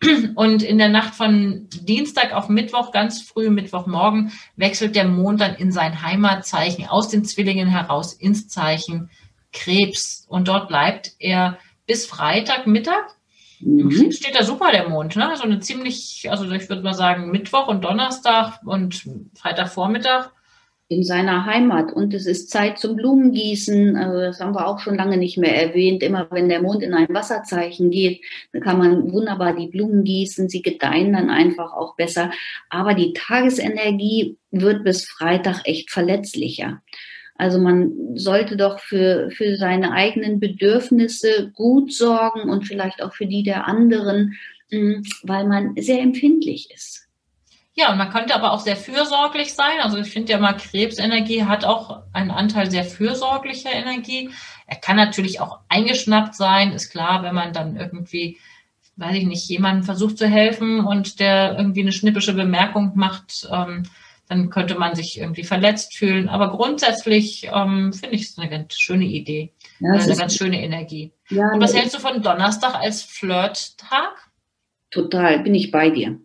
Und 0.34 0.62
in 0.62 0.78
der 0.78 0.88
Nacht 0.88 1.14
von 1.14 1.68
Dienstag 1.70 2.32
auf 2.32 2.48
Mittwoch, 2.48 2.90
ganz 2.90 3.22
früh 3.22 3.48
Mittwochmorgen, 3.50 4.32
wechselt 4.56 4.96
der 4.96 5.04
Mond 5.04 5.40
dann 5.40 5.54
in 5.54 5.72
sein 5.72 6.02
Heimatzeichen 6.02 6.86
aus 6.86 7.08
den 7.08 7.24
Zwillingen 7.24 7.68
heraus 7.68 8.12
ins 8.12 8.48
Zeichen 8.48 9.10
Krebs. 9.52 10.26
Und 10.28 10.48
dort 10.48 10.68
bleibt 10.68 11.12
er 11.18 11.58
bis 11.86 12.06
Freitagmittag. 12.06 13.04
Mhm. 13.60 14.10
Steht 14.10 14.34
da 14.34 14.42
super 14.42 14.72
der 14.72 14.88
Mond, 14.88 15.16
ne? 15.16 15.32
So 15.36 15.44
eine 15.44 15.60
ziemlich, 15.60 16.26
also 16.28 16.50
ich 16.50 16.68
würde 16.68 16.82
mal 16.82 16.92
sagen 16.92 17.30
Mittwoch 17.30 17.68
und 17.68 17.82
Donnerstag 17.82 18.60
und 18.64 19.04
Freitagvormittag 19.34 20.33
in 20.88 21.02
seiner 21.02 21.46
Heimat. 21.46 21.92
Und 21.92 22.12
es 22.12 22.26
ist 22.26 22.50
Zeit 22.50 22.78
zum 22.78 22.96
Blumengießen. 22.96 23.96
Also 23.96 24.20
das 24.20 24.40
haben 24.40 24.54
wir 24.54 24.66
auch 24.66 24.78
schon 24.78 24.96
lange 24.96 25.16
nicht 25.16 25.38
mehr 25.38 25.60
erwähnt. 25.60 26.02
Immer 26.02 26.26
wenn 26.30 26.48
der 26.48 26.62
Mond 26.62 26.82
in 26.82 26.94
ein 26.94 27.08
Wasserzeichen 27.08 27.90
geht, 27.90 28.22
dann 28.52 28.62
kann 28.62 28.78
man 28.78 29.12
wunderbar 29.12 29.56
die 29.56 29.68
Blumen 29.68 30.04
gießen. 30.04 30.48
Sie 30.48 30.62
gedeihen 30.62 31.12
dann 31.14 31.30
einfach 31.30 31.72
auch 31.72 31.96
besser. 31.96 32.30
Aber 32.68 32.94
die 32.94 33.14
Tagesenergie 33.14 34.36
wird 34.50 34.84
bis 34.84 35.06
Freitag 35.06 35.62
echt 35.64 35.90
verletzlicher. 35.90 36.82
Also 37.36 37.58
man 37.58 38.16
sollte 38.16 38.56
doch 38.56 38.78
für, 38.78 39.30
für 39.30 39.56
seine 39.56 39.92
eigenen 39.92 40.38
Bedürfnisse 40.38 41.50
gut 41.54 41.92
sorgen 41.92 42.48
und 42.48 42.64
vielleicht 42.66 43.02
auch 43.02 43.12
für 43.12 43.26
die 43.26 43.42
der 43.42 43.66
anderen, 43.66 44.34
hm, 44.70 45.02
weil 45.22 45.46
man 45.46 45.74
sehr 45.76 46.00
empfindlich 46.00 46.70
ist. 46.72 47.03
Ja, 47.76 47.90
und 47.90 47.98
man 47.98 48.10
könnte 48.10 48.36
aber 48.36 48.52
auch 48.52 48.60
sehr 48.60 48.76
fürsorglich 48.76 49.52
sein. 49.54 49.80
Also 49.82 49.98
ich 49.98 50.08
finde 50.08 50.32
ja 50.32 50.38
mal, 50.38 50.56
Krebsenergie 50.56 51.44
hat 51.44 51.64
auch 51.64 52.02
einen 52.12 52.30
Anteil 52.30 52.70
sehr 52.70 52.84
fürsorglicher 52.84 53.72
Energie. 53.72 54.30
Er 54.66 54.76
kann 54.76 54.96
natürlich 54.96 55.40
auch 55.40 55.58
eingeschnappt 55.68 56.36
sein, 56.36 56.72
ist 56.72 56.90
klar, 56.90 57.24
wenn 57.24 57.34
man 57.34 57.52
dann 57.52 57.76
irgendwie, 57.76 58.38
weiß 58.96 59.16
ich 59.16 59.26
nicht, 59.26 59.48
jemandem 59.48 59.82
versucht 59.82 60.18
zu 60.18 60.28
helfen 60.28 60.84
und 60.84 61.18
der 61.18 61.56
irgendwie 61.58 61.80
eine 61.80 61.90
schnippische 61.90 62.34
Bemerkung 62.34 62.92
macht, 62.94 63.48
ähm, 63.50 63.82
dann 64.28 64.50
könnte 64.50 64.76
man 64.76 64.94
sich 64.94 65.18
irgendwie 65.18 65.44
verletzt 65.44 65.96
fühlen. 65.96 66.28
Aber 66.28 66.50
grundsätzlich 66.50 67.50
ähm, 67.52 67.92
finde 67.92 68.14
ich 68.14 68.22
es 68.22 68.38
eine 68.38 68.48
ganz 68.48 68.78
schöne 68.78 69.04
Idee. 69.04 69.52
Ja, 69.80 69.92
eine 69.92 70.16
ganz 70.16 70.36
schöne 70.36 70.62
Energie. 70.62 71.12
Ja, 71.28 71.52
und 71.52 71.60
was 71.60 71.74
hältst 71.74 71.96
du 71.96 71.98
von 71.98 72.22
Donnerstag 72.22 72.76
als 72.76 73.02
Flirt-Tag? 73.02 74.30
Total, 74.90 75.40
bin 75.40 75.54
ich 75.56 75.72
bei 75.72 75.90
dir. 75.90 76.20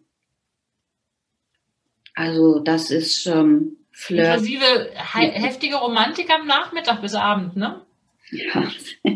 Also 2.19 2.59
das 2.59 2.91
ist 2.91 3.27
ähm, 3.27 3.77
Flirt. 3.91 4.27
Inklusive 4.27 4.91
heftige 4.93 5.77
Romantik 5.77 6.29
am 6.29 6.47
Nachmittag 6.47 7.01
bis 7.01 7.15
Abend, 7.15 7.55
ne? 7.55 7.79
Ja, 8.29 8.69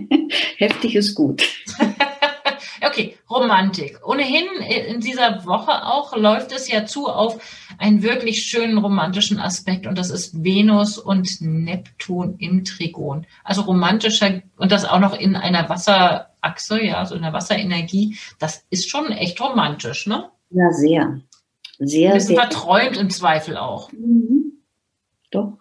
heftig 0.57 0.95
ist 0.95 1.13
gut. 1.13 1.43
okay, 2.81 3.17
Romantik. 3.29 4.00
Ohnehin 4.07 4.45
in 4.88 5.01
dieser 5.01 5.45
Woche 5.45 5.86
auch 5.86 6.15
läuft 6.15 6.53
es 6.53 6.72
ja 6.72 6.86
zu 6.86 7.07
auf 7.07 7.41
einen 7.77 8.03
wirklich 8.03 8.43
schönen 8.43 8.77
romantischen 8.77 9.38
Aspekt 9.38 9.86
und 9.86 9.98
das 9.98 10.10
ist 10.10 10.41
Venus 10.41 10.98
und 10.98 11.41
Neptun 11.41 12.38
im 12.39 12.63
Trigon. 12.63 13.27
Also 13.43 13.63
romantischer 13.63 14.41
und 14.55 14.72
das 14.72 14.86
auch 14.86 15.00
noch 15.00 15.19
in 15.19 15.36
einer 15.36 15.67
Wasserachse, 15.67 16.81
ja, 16.81 17.05
so 17.05 17.15
in 17.15 17.24
der 17.24 17.33
Wasserenergie. 17.33 18.17
Das 18.39 18.65
ist 18.69 18.89
schon 18.89 19.12
echt 19.12 19.41
romantisch, 19.41 20.07
ne? 20.07 20.29
Ja, 20.51 20.72
sehr. 20.72 21.19
Sehr, 21.88 22.10
Ein 22.10 22.16
bisschen 22.16 22.36
sehr 22.36 22.42
verträumt 22.42 22.98
im 22.98 23.10
Zweifel 23.10 23.58
auch. 23.58 23.92
Mhm. 23.92 24.54
Doch. 25.32 25.58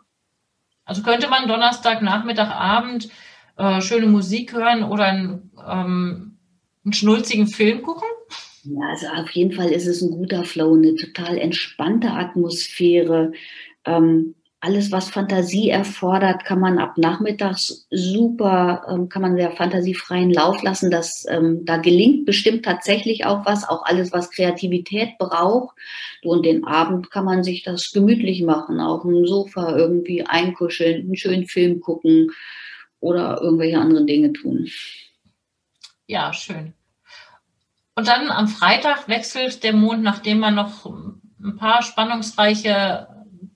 Also 0.84 1.02
könnte 1.02 1.28
man 1.28 1.48
Donnerstag, 1.48 2.02
Nachmittag, 2.02 2.50
Abend 2.50 3.08
äh, 3.56 3.80
schöne 3.80 4.06
Musik 4.06 4.52
hören 4.52 4.84
oder 4.84 5.04
einen, 5.04 5.50
ähm, 5.66 6.38
einen 6.84 6.92
schnulzigen 6.92 7.46
Film 7.46 7.82
gucken? 7.82 8.08
Ja, 8.64 8.88
also 8.90 9.06
auf 9.08 9.30
jeden 9.30 9.52
Fall 9.52 9.70
ist 9.70 9.86
es 9.86 10.02
ein 10.02 10.10
guter 10.10 10.44
Flow, 10.44 10.74
eine 10.74 10.94
total 10.94 11.38
entspannte 11.38 12.10
Atmosphäre. 12.10 13.32
Ähm, 13.84 14.34
alles, 14.62 14.92
was 14.92 15.10
Fantasie 15.10 15.70
erfordert, 15.70 16.44
kann 16.44 16.60
man 16.60 16.78
ab 16.78 16.96
nachmittags 16.96 17.88
super, 17.90 18.86
ähm, 18.88 19.08
kann 19.08 19.20
man 19.20 19.34
der 19.34 19.50
fantasiefreien 19.50 20.30
Lauf 20.30 20.62
lassen. 20.62 20.88
Das, 20.92 21.26
ähm, 21.28 21.64
da 21.64 21.78
gelingt 21.78 22.26
bestimmt 22.26 22.64
tatsächlich 22.64 23.26
auch 23.26 23.44
was, 23.44 23.68
auch 23.68 23.84
alles, 23.84 24.12
was 24.12 24.30
Kreativität 24.30 25.18
braucht. 25.18 25.76
Und 26.22 26.46
den 26.46 26.64
Abend 26.64 27.10
kann 27.10 27.24
man 27.24 27.42
sich 27.42 27.64
das 27.64 27.90
gemütlich 27.92 28.42
machen, 28.44 28.78
auf 28.78 29.02
dem 29.02 29.26
Sofa 29.26 29.76
irgendwie 29.76 30.24
einkuscheln, 30.24 31.06
einen 31.06 31.16
schönen 31.16 31.46
Film 31.46 31.80
gucken 31.80 32.30
oder 33.00 33.40
irgendwelche 33.42 33.80
anderen 33.80 34.06
Dinge 34.06 34.32
tun. 34.32 34.68
Ja, 36.06 36.32
schön. 36.32 36.72
Und 37.96 38.06
dann 38.06 38.30
am 38.30 38.46
Freitag 38.46 39.08
wechselt 39.08 39.64
der 39.64 39.72
Mond, 39.72 40.04
nachdem 40.04 40.38
man 40.38 40.54
noch 40.54 40.86
ein 40.86 41.56
paar 41.56 41.82
spannungsreiche 41.82 43.08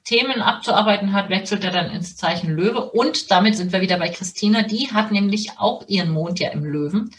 Themen 0.07 0.41
abzuarbeiten 0.41 1.13
hat, 1.13 1.31
wechselt 1.31 1.65
er 1.65 1.73
dann 1.73 1.91
ins 1.91 2.17
Zeichen 2.17 2.55
Löwe. 2.55 2.91
Und 2.91 3.31
damit 3.33 3.57
sind 3.57 3.73
wir 3.73 3.81
wieder 3.81 3.99
bei 3.99 4.09
Christina. 4.09 4.63
Die 4.63 4.89
hat 4.93 5.11
nämlich 5.11 5.59
auch 5.59 5.83
ihren 5.89 6.11
Mond 6.11 6.39
ja 6.39 6.51
im 6.51 6.65
Löwen. 6.65 7.11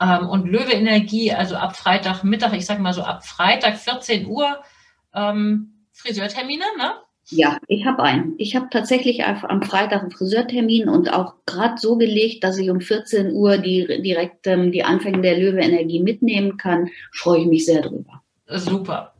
Ähm, 0.00 0.28
und 0.28 0.46
Löwe-Energie, 0.46 1.32
also 1.32 1.54
ab 1.54 1.76
Freitagmittag, 1.76 2.52
ich 2.52 2.66
sag 2.66 2.80
mal 2.80 2.92
so 2.92 3.02
ab 3.02 3.24
Freitag 3.24 3.78
14 3.78 4.26
Uhr, 4.26 4.58
ähm, 5.14 5.84
Friseurtermine, 5.92 6.64
ne? 6.76 6.94
Ja, 7.28 7.58
ich 7.68 7.86
habe 7.86 8.02
einen. 8.02 8.34
Ich 8.38 8.56
habe 8.56 8.68
tatsächlich 8.70 9.24
am 9.24 9.62
Freitag 9.62 10.02
einen 10.02 10.10
Friseurtermin 10.10 10.88
und 10.88 11.12
auch 11.12 11.34
gerade 11.46 11.76
so 11.78 11.96
gelegt, 11.96 12.42
dass 12.42 12.58
ich 12.58 12.70
um 12.70 12.80
14 12.80 13.32
Uhr 13.32 13.58
die, 13.58 13.86
direkt 14.02 14.46
ähm, 14.48 14.72
die 14.72 14.84
Anfänge 14.84 15.22
der 15.22 15.38
Löwe-Energie 15.38 16.00
mitnehmen 16.00 16.56
kann. 16.56 16.88
Freue 17.12 17.42
ich 17.42 17.46
mich 17.46 17.66
sehr 17.66 17.82
drüber. 17.82 18.22
Super. 18.46 19.14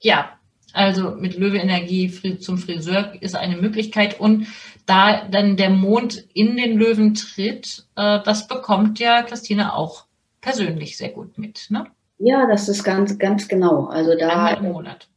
Ja, 0.00 0.39
also 0.72 1.10
mit 1.10 1.36
Löwe-Energie 1.36 2.38
zum 2.38 2.58
Friseur 2.58 3.12
ist 3.20 3.36
eine 3.36 3.56
Möglichkeit. 3.56 4.20
Und 4.20 4.46
da 4.86 5.26
dann 5.28 5.56
der 5.56 5.70
Mond 5.70 6.24
in 6.34 6.56
den 6.56 6.78
Löwen 6.78 7.14
tritt, 7.14 7.84
äh, 7.96 8.20
das 8.24 8.48
bekommt 8.48 8.98
ja 8.98 9.22
Christine 9.22 9.74
auch 9.74 10.04
persönlich 10.40 10.96
sehr 10.96 11.10
gut 11.10 11.38
mit. 11.38 11.66
Ne? 11.70 11.86
Ja, 12.18 12.46
das 12.46 12.68
ist 12.68 12.84
ganz, 12.84 13.18
ganz 13.18 13.48
genau. 13.48 13.86
Also 13.86 14.16
da, 14.16 14.46
Einmal 14.46 14.64
im 14.64 14.72
Monat. 14.72 15.08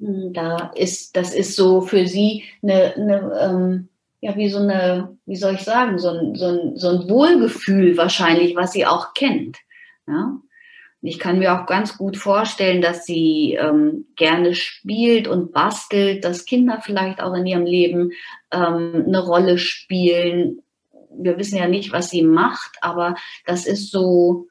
Hm, 0.00 0.32
da 0.32 0.72
ist, 0.74 1.16
das 1.16 1.34
ist 1.34 1.56
so 1.56 1.80
für 1.80 2.06
sie 2.06 2.44
eine, 2.62 2.94
eine 2.94 3.38
ähm, 3.40 3.88
ja, 4.20 4.36
wie 4.36 4.48
so 4.48 4.58
eine, 4.58 5.16
wie 5.26 5.36
soll 5.36 5.54
ich 5.54 5.62
sagen, 5.62 5.98
so 5.98 6.10
ein, 6.10 6.34
so 6.34 6.46
ein, 6.46 6.76
so 6.76 6.88
ein 6.88 7.08
Wohlgefühl 7.08 7.96
wahrscheinlich, 7.96 8.56
was 8.56 8.72
sie 8.72 8.86
auch 8.86 9.14
kennt. 9.14 9.58
Ja? 10.06 10.36
Ich 11.06 11.18
kann 11.18 11.38
mir 11.38 11.54
auch 11.54 11.66
ganz 11.66 11.96
gut 11.96 12.16
vorstellen, 12.16 12.80
dass 12.80 13.04
sie 13.04 13.54
ähm, 13.54 14.06
gerne 14.16 14.54
spielt 14.54 15.28
und 15.28 15.52
bastelt, 15.52 16.24
dass 16.24 16.44
Kinder 16.44 16.80
vielleicht 16.82 17.20
auch 17.20 17.34
in 17.34 17.46
ihrem 17.46 17.64
Leben 17.64 18.10
ähm, 18.50 19.04
eine 19.06 19.20
Rolle 19.20 19.58
spielen. 19.58 20.62
Wir 21.16 21.38
wissen 21.38 21.56
ja 21.58 21.68
nicht, 21.68 21.92
was 21.92 22.10
sie 22.10 22.22
macht, 22.22 22.76
aber 22.80 23.14
das 23.44 23.66
ist 23.66 23.90
so, 23.90 24.48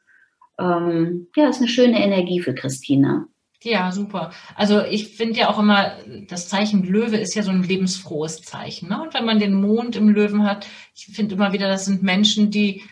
ähm, 0.57 1.27
ja, 1.35 1.49
ist 1.49 1.59
eine 1.59 1.67
schöne 1.67 2.01
Energie 2.01 2.39
für 2.39 2.53
Christina. 2.53 3.27
Ja, 3.65 3.91
super. 3.91 4.31
Also 4.53 4.83
ich 4.83 5.15
finde 5.15 5.39
ja 5.39 5.49
auch 5.49 5.57
immer, 5.57 5.93
das 6.27 6.47
Zeichen 6.47 6.83
Löwe 6.83 7.17
ist 7.17 7.33
ja 7.33 7.41
so 7.41 7.49
ein 7.49 7.63
lebensfrohes 7.63 8.43
Zeichen. 8.43 8.89
Ne? 8.89 9.01
Und 9.01 9.15
wenn 9.15 9.25
man 9.25 9.39
den 9.39 9.59
Mond 9.59 9.95
im 9.95 10.09
Löwen 10.09 10.43
hat, 10.43 10.67
ich 10.93 11.07
finde 11.07 11.33
immer 11.33 11.51
wieder, 11.51 11.67
das 11.67 11.85
sind 11.85 12.03
Menschen, 12.03 12.51
die 12.51 12.83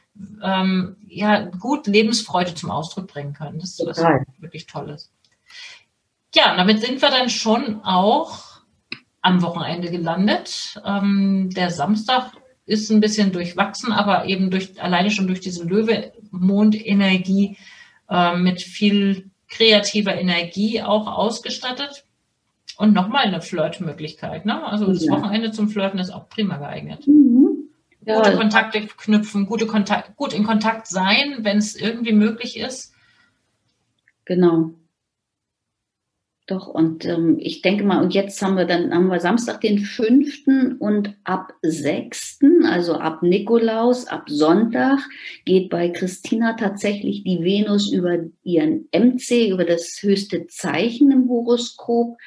ähm, 0.42 0.98
ja 1.08 1.46
gut 1.46 1.86
Lebensfreude 1.86 2.56
zum 2.56 2.72
Ausdruck 2.72 3.08
bringen 3.08 3.34
können. 3.34 3.60
Das 3.60 3.77
ist 3.77 3.86
was 3.86 4.00
wirklich 4.39 4.65
Tolles. 4.65 5.12
Ja, 6.34 6.58
damit 6.58 6.82
sind 6.82 7.03
wir 7.03 7.10
dann 7.12 7.30
schon 7.30 7.82
auch 7.84 8.63
am 9.22 9.44
Wochenende 9.44 9.92
gelandet. 9.92 10.82
Ähm, 10.84 11.51
der 11.56 11.70
Samstag 11.70 12.32
ist 12.65 12.89
ein 12.89 13.00
bisschen 13.00 13.32
durchwachsen, 13.32 13.92
aber 13.92 14.25
eben 14.25 14.50
durch 14.50 14.82
alleine 14.82 15.12
schon 15.12 15.27
durch 15.27 15.39
diese 15.39 15.65
Löwe-Mondenergie 15.65 17.58
äh, 18.10 18.36
mit 18.38 18.63
viel 18.63 19.30
kreativer 19.54 20.16
Energie 20.16 20.82
auch 20.82 21.08
ausgestattet. 21.08 22.06
Und 22.78 22.94
nochmal 22.94 23.26
eine 23.26 23.42
Flirtmöglichkeit. 23.42 24.46
Ne? 24.46 24.66
Also 24.66 24.88
das 24.88 25.06
ja. 25.06 25.12
Wochenende 25.12 25.52
zum 25.52 25.70
Flirten 25.70 26.00
ist 26.00 26.10
auch 26.10 26.28
prima 26.28 26.58
geeignet. 26.58 27.08
Mhm. 27.08 27.70
Ja. 28.06 28.18
Gute 28.18 28.36
Kontakte 28.36 28.88
knüpfen, 28.88 29.46
gute 29.46 29.68
Kontakt, 29.68 30.16
gut 30.16 30.34
in 30.34 30.44
Kontakt 30.44 30.88
sein, 30.88 31.38
wenn 31.42 31.58
es 31.58 31.76
irgendwie 31.76 32.14
möglich 32.14 32.58
ist. 32.58 32.94
Genau. 34.26 34.72
Doch, 36.46 36.68
und 36.68 37.06
ähm, 37.06 37.38
ich 37.40 37.62
denke 37.62 37.86
mal, 37.86 38.04
und 38.04 38.14
jetzt 38.14 38.42
haben 38.42 38.58
wir 38.58 38.66
dann, 38.66 38.94
haben 38.94 39.08
wir 39.08 39.22
Samstag 39.22 39.62
den 39.62 39.80
fünften 39.80 40.74
und 40.74 41.16
ab 41.24 41.54
sechsten, 41.62 42.66
also 42.66 42.96
ab 42.96 43.24
Nikolaus, 43.24 44.08
ab 44.08 44.24
Sonntag, 44.28 45.00
geht 45.46 45.70
bei 45.70 45.88
Christina 45.88 46.54
tatsächlich 46.54 47.24
die 47.24 47.42
Venus 47.42 47.94
über 47.94 48.18
ihren 48.44 48.90
MC, 48.94 49.52
über 49.52 49.64
das 49.64 49.98
höchste 50.02 50.46
Zeichen 50.48 51.12
im 51.12 51.30
Horoskop 51.30 52.18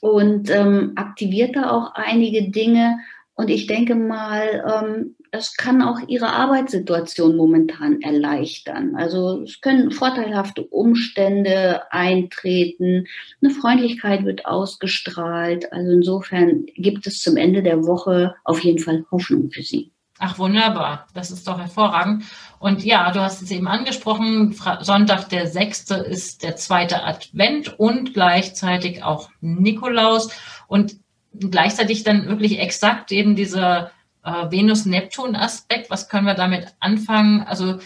und 0.00 0.50
ähm, 0.50 0.92
aktiviert 0.96 1.54
da 1.54 1.70
auch 1.70 1.92
einige 1.94 2.50
Dinge. 2.50 2.98
Und 3.34 3.50
ich 3.50 3.68
denke 3.68 3.94
mal, 3.94 4.64
ähm, 4.82 5.14
das 5.30 5.56
kann 5.56 5.82
auch 5.82 5.98
ihre 6.06 6.30
Arbeitssituation 6.30 7.36
momentan 7.36 8.00
erleichtern. 8.00 8.96
Also 8.96 9.42
es 9.42 9.60
können 9.60 9.90
vorteilhafte 9.90 10.62
Umstände 10.62 11.82
eintreten, 11.92 13.06
eine 13.42 13.50
Freundlichkeit 13.50 14.24
wird 14.24 14.46
ausgestrahlt. 14.46 15.72
Also 15.72 15.92
insofern 15.92 16.66
gibt 16.74 17.06
es 17.06 17.20
zum 17.20 17.36
Ende 17.36 17.62
der 17.62 17.84
Woche 17.84 18.34
auf 18.44 18.60
jeden 18.60 18.78
Fall 18.78 19.04
Hoffnung 19.10 19.50
für 19.50 19.62
sie. 19.62 19.92
Ach, 20.20 20.38
wunderbar. 20.38 21.06
Das 21.14 21.30
ist 21.30 21.46
doch 21.46 21.58
hervorragend. 21.58 22.24
Und 22.58 22.84
ja, 22.84 23.12
du 23.12 23.20
hast 23.20 23.40
es 23.40 23.52
eben 23.52 23.68
angesprochen, 23.68 24.56
Sonntag 24.80 25.28
der 25.28 25.46
6. 25.46 25.90
ist 25.90 26.42
der 26.42 26.56
zweite 26.56 27.04
Advent 27.04 27.78
und 27.78 28.14
gleichzeitig 28.14 29.04
auch 29.04 29.30
Nikolaus. 29.40 30.30
Und 30.66 30.96
gleichzeitig 31.38 32.02
dann 32.02 32.26
wirklich 32.26 32.58
exakt 32.58 33.12
eben 33.12 33.36
dieser 33.36 33.92
äh, 34.28 34.50
Venus-Neptun-Aspekt. 34.50 35.90
Was 35.90 36.08
können 36.08 36.26
wir 36.26 36.34
damit 36.34 36.74
anfangen? 36.80 37.42
Also 37.42 37.78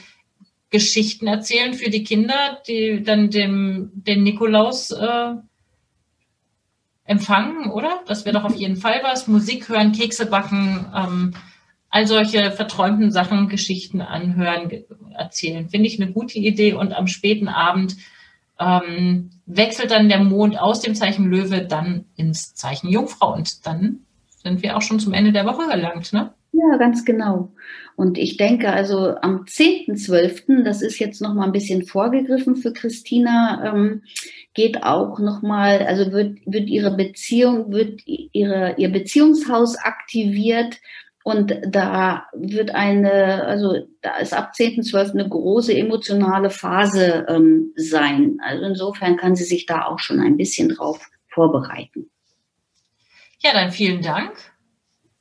Geschichten 0.70 1.26
erzählen 1.26 1.74
für 1.74 1.90
die 1.90 2.02
Kinder, 2.02 2.58
die 2.66 3.02
dann 3.02 3.30
dem, 3.30 3.90
den 3.94 4.22
Nikolaus 4.22 4.90
äh, 4.90 5.34
empfangen, 7.04 7.70
oder? 7.70 8.00
Das 8.06 8.24
wäre 8.24 8.38
doch 8.38 8.44
auf 8.44 8.56
jeden 8.56 8.76
Fall 8.76 9.00
was. 9.02 9.28
Musik 9.28 9.68
hören, 9.68 9.92
Kekse 9.92 10.26
backen, 10.26 10.86
ähm, 10.96 11.34
all 11.90 12.06
solche 12.06 12.50
verträumten 12.52 13.10
Sachen, 13.10 13.48
Geschichten 13.48 14.00
anhören, 14.00 14.70
erzählen. 15.14 15.68
Finde 15.68 15.88
ich 15.88 16.00
eine 16.00 16.10
gute 16.10 16.38
Idee. 16.38 16.72
Und 16.72 16.94
am 16.94 17.06
späten 17.06 17.48
Abend 17.48 17.96
ähm, 18.58 19.30
wechselt 19.44 19.90
dann 19.90 20.08
der 20.08 20.24
Mond 20.24 20.58
aus 20.58 20.80
dem 20.80 20.94
Zeichen 20.94 21.26
Löwe 21.26 21.66
dann 21.66 22.06
ins 22.16 22.54
Zeichen 22.54 22.88
Jungfrau 22.88 23.34
und 23.34 23.66
dann 23.66 24.06
sind 24.42 24.62
wir 24.62 24.76
auch 24.76 24.82
schon 24.82 25.00
zum 25.00 25.12
Ende 25.12 25.32
der 25.32 25.46
Woche 25.46 25.68
gelangt, 25.68 26.12
ne? 26.12 26.34
Ja, 26.52 26.76
ganz 26.76 27.04
genau. 27.04 27.52
Und 27.96 28.18
ich 28.18 28.36
denke 28.36 28.72
also 28.72 29.16
am 29.22 29.44
10.12., 29.44 30.64
das 30.64 30.82
ist 30.82 30.98
jetzt 30.98 31.22
noch 31.22 31.32
mal 31.32 31.44
ein 31.44 31.52
bisschen 31.52 31.86
vorgegriffen 31.86 32.56
für 32.56 32.72
Christina, 32.74 33.72
ähm, 33.72 34.02
geht 34.52 34.82
auch 34.82 35.18
noch 35.18 35.40
mal, 35.40 35.78
also 35.86 36.12
wird, 36.12 36.38
wird 36.44 36.68
ihre 36.68 36.94
Beziehung, 36.94 37.72
wird 37.72 38.02
ihre, 38.06 38.74
ihr 38.76 38.90
Beziehungshaus 38.90 39.76
aktiviert 39.78 40.78
und 41.24 41.58
da 41.66 42.26
wird 42.34 42.74
eine, 42.74 43.44
also 43.44 43.86
da 44.02 44.16
ist 44.16 44.34
ab 44.34 44.52
10.12. 44.54 45.12
eine 45.12 45.28
große 45.28 45.74
emotionale 45.74 46.50
Phase 46.50 47.24
ähm, 47.28 47.72
sein. 47.76 48.38
Also 48.42 48.64
insofern 48.64 49.16
kann 49.16 49.36
sie 49.36 49.44
sich 49.44 49.66
da 49.66 49.86
auch 49.86 50.00
schon 50.00 50.20
ein 50.20 50.36
bisschen 50.36 50.68
drauf 50.68 51.08
vorbereiten. 51.28 52.10
Ja, 53.42 53.52
dann 53.52 53.72
vielen 53.72 54.02
Dank. 54.02 54.32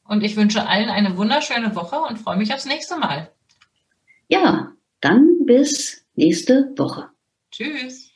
Und 0.04 0.24
ich 0.24 0.36
wünsche 0.36 0.68
allen 0.68 0.90
eine 0.90 1.18
wunderschöne 1.18 1.76
Woche 1.76 2.00
und 2.00 2.20
freue 2.20 2.38
mich 2.38 2.54
aufs 2.54 2.66
nächste 2.66 2.98
Mal. 2.98 3.32
Ja, 4.28 4.74
dann 5.00 5.46
bis 5.46 6.06
nächste 6.14 6.72
Woche. 6.78 7.10
Tschüss. 7.52 8.12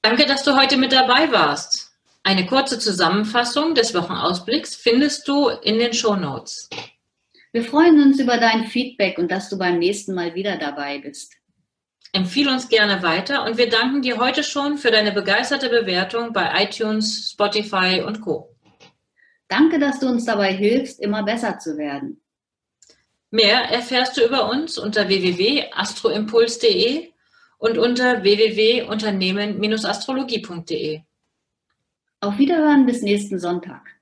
Danke, 0.00 0.26
dass 0.26 0.42
du 0.44 0.56
heute 0.56 0.76
mit 0.76 0.92
dabei 0.92 1.32
warst. 1.32 1.92
Eine 2.22 2.46
kurze 2.46 2.78
Zusammenfassung 2.78 3.74
des 3.74 3.94
Wochenausblicks 3.94 4.74
findest 4.76 5.28
du 5.28 5.48
in 5.48 5.78
den 5.78 5.92
Show 5.92 6.14
Notes. 6.16 6.70
Wir 7.54 7.62
freuen 7.62 8.02
uns 8.02 8.18
über 8.18 8.36
dein 8.36 8.66
Feedback 8.66 9.16
und 9.16 9.30
dass 9.30 9.48
du 9.48 9.56
beim 9.56 9.78
nächsten 9.78 10.12
Mal 10.12 10.34
wieder 10.34 10.56
dabei 10.56 10.98
bist. 10.98 11.34
Empfiehl 12.12 12.48
uns 12.48 12.68
gerne 12.68 13.00
weiter 13.04 13.44
und 13.44 13.58
wir 13.58 13.68
danken 13.68 14.02
dir 14.02 14.18
heute 14.18 14.42
schon 14.42 14.76
für 14.76 14.90
deine 14.90 15.12
begeisterte 15.12 15.68
Bewertung 15.68 16.32
bei 16.32 16.64
iTunes, 16.64 17.30
Spotify 17.30 18.02
und 18.04 18.22
Co. 18.22 18.56
Danke, 19.46 19.78
dass 19.78 20.00
du 20.00 20.08
uns 20.08 20.24
dabei 20.24 20.52
hilfst, 20.52 20.98
immer 20.98 21.22
besser 21.22 21.60
zu 21.60 21.78
werden. 21.78 22.20
Mehr 23.30 23.70
erfährst 23.70 24.16
du 24.16 24.24
über 24.24 24.50
uns 24.50 24.76
unter 24.76 25.06
www.astroimpuls.de 25.06 27.12
und 27.58 27.78
unter 27.78 28.24
www.unternehmen-astrologie.de. 28.24 31.02
Auf 32.18 32.36
Wiederhören 32.36 32.84
bis 32.84 33.02
nächsten 33.02 33.38
Sonntag. 33.38 33.93